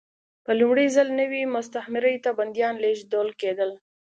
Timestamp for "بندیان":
2.37-2.75